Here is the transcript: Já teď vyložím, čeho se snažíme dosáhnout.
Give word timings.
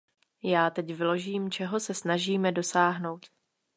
Já 0.43 0.69
teď 0.69 0.93
vyložím, 0.93 1.51
čeho 1.51 1.79
se 1.79 1.93
snažíme 1.93 2.51
dosáhnout. 2.51 3.25